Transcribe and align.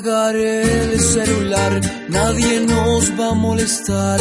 Apagaré 0.00 0.62
el 0.62 0.98
celular, 0.98 1.78
nadie 2.08 2.60
nos 2.60 3.10
va 3.20 3.32
a 3.32 3.34
molestar. 3.34 4.18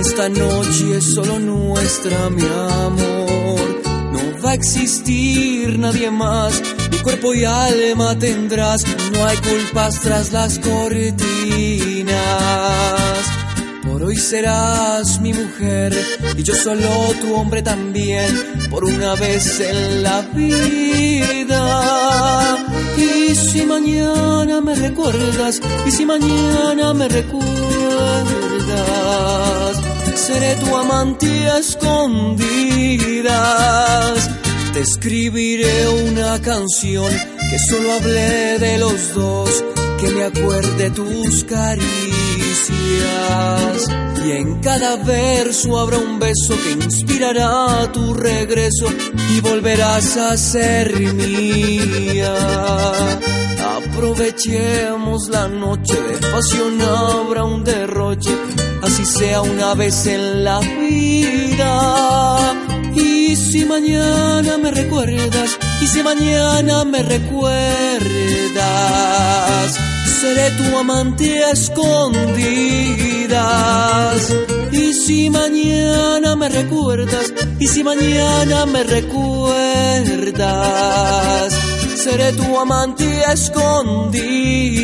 Esta 0.00 0.30
noche 0.30 0.96
es 0.96 1.12
solo 1.12 1.38
nuestra, 1.38 2.30
mi 2.30 2.46
amor. 2.86 3.60
No 4.12 4.42
va 4.42 4.52
a 4.52 4.54
existir 4.54 5.78
nadie 5.78 6.10
más, 6.10 6.62
mi 6.90 6.96
cuerpo 7.00 7.34
y 7.34 7.44
alma 7.44 8.18
tendrás. 8.18 8.82
No 9.12 9.26
hay 9.26 9.36
culpas 9.36 10.00
tras 10.00 10.32
las 10.32 10.58
cortinas. 10.60 10.98
Serás 14.18 15.20
mi 15.20 15.32
mujer 15.32 15.92
y 16.36 16.42
yo 16.42 16.54
solo 16.54 17.14
tu 17.20 17.34
hombre 17.34 17.62
también, 17.62 18.28
por 18.68 18.84
una 18.84 19.14
vez 19.14 19.58
en 19.60 20.02
la 20.02 20.20
vida. 20.20 21.62
Y 22.98 23.34
si 23.34 23.64
mañana 23.64 24.60
me 24.60 24.74
recuerdas, 24.74 25.62
y 25.86 25.90
si 25.90 26.04
mañana 26.04 26.92
me 26.92 27.08
recuerdas, 27.08 27.46
seré 30.14 30.56
tu 30.56 30.76
amante 30.76 31.48
a 31.48 31.58
escondidas. 31.58 32.38
Te 34.74 34.80
escribiré 34.80 35.88
una 36.06 36.38
canción 36.42 37.10
que 37.50 37.58
solo 37.58 37.92
hable 37.92 38.58
de 38.58 38.76
los 38.76 39.14
dos, 39.14 39.64
que 39.98 40.10
me 40.10 40.24
acuerde 40.24 40.90
tus 40.90 41.44
caricias. 41.44 42.17
Y 44.24 44.32
en 44.32 44.60
cada 44.60 44.96
verso 44.96 45.78
habrá 45.78 45.96
un 45.98 46.18
beso 46.18 46.54
que 46.62 46.72
inspirará 46.72 47.90
tu 47.92 48.12
regreso 48.12 48.86
y 49.30 49.40
volverás 49.40 50.16
a 50.16 50.36
ser 50.36 50.92
mía. 51.14 52.34
Aprovechemos 53.78 55.28
la 55.28 55.48
noche 55.48 55.94
de 55.94 56.18
pasión, 56.28 56.80
habrá 56.82 57.44
un 57.44 57.64
derroche, 57.64 58.30
así 58.82 59.04
sea 59.06 59.40
una 59.40 59.74
vez 59.74 60.06
en 60.06 60.44
la 60.44 60.60
vida. 60.60 62.54
Y 62.94 63.34
si 63.34 63.64
mañana 63.64 64.58
me 64.58 64.70
recuerdas, 64.70 65.58
y 65.80 65.86
si 65.86 66.02
mañana 66.02 66.84
me 66.84 67.02
recuerdas, 67.02 67.58
seré 70.20 70.50
tu 70.58 70.76
amante 70.76 71.44
a 71.44 71.50
escondidas. 71.52 72.34
Y 74.72 74.92
si 74.92 75.30
mañana 75.30 76.34
me 76.36 76.48
recuerdas, 76.48 77.32
y 77.60 77.66
si 77.68 77.84
mañana 77.84 78.66
me 78.66 78.82
recuerdas, 78.82 79.54
seré 82.04 82.32
tu 82.32 82.58
amante 82.58 83.24
a 83.24 83.32
escondidas. 83.32 84.78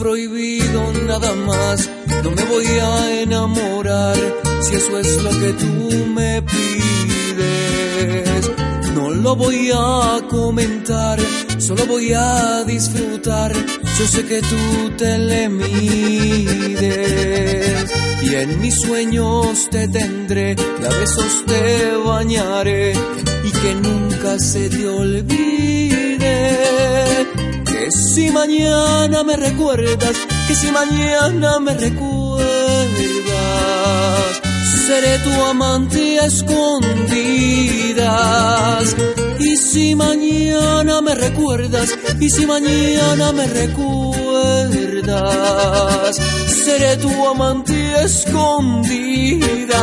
Prohibido 0.00 0.92
nada 1.06 1.32
más, 1.34 1.88
no 2.24 2.30
me 2.30 2.42
voy 2.44 2.66
a 2.66 3.20
enamorar 3.20 4.16
si 4.62 4.74
eso 4.74 4.98
es 4.98 5.22
lo 5.22 5.30
que 5.30 5.52
tú 5.52 6.06
me 6.06 6.40
pides. 6.40 7.30
No 8.94 9.10
lo 9.10 9.36
voy 9.36 9.70
a 9.74 10.22
comentar, 10.30 11.20
solo 11.58 11.84
voy 11.86 12.14
a 12.14 12.64
disfrutar. 12.64 13.52
Yo 13.98 14.06
sé 14.06 14.24
que 14.24 14.40
tú 14.40 14.90
te 14.96 15.18
le 15.18 15.50
mides. 15.50 16.80
Y 18.22 18.34
en 18.36 18.58
mis 18.58 18.80
sueños 18.80 19.68
te 19.70 19.86
tendré, 19.86 20.56
y 20.80 20.84
a 20.86 20.88
besos 20.88 21.44
te 21.46 21.94
bañaré. 22.06 22.94
Y 23.44 23.50
que 23.50 23.74
nunca 23.74 24.38
se 24.38 24.70
te 24.70 24.88
olvide. 24.88 26.20
Si 27.90 28.30
mañana 28.30 29.24
me 29.24 29.36
recuerdas, 29.36 30.16
que 30.46 30.54
si 30.54 30.70
mañana 30.70 31.58
me 31.58 31.74
recuerdas, 31.74 32.46
seré 34.86 35.18
tu 35.18 35.32
amante 35.44 36.20
a 36.20 36.26
escondidas. 36.26 37.06
Y 39.40 39.56
si 39.56 39.96
mañana 39.96 41.00
me 41.00 41.16
recuerdas, 41.16 41.90
y 42.20 42.30
si 42.30 42.46
mañana 42.46 43.32
me 43.32 43.46
recuerdas, 43.46 45.00
seré 46.64 46.96
tu 46.98 47.26
amante 47.26 47.74
a 47.96 48.02
escondidas. 48.02 49.80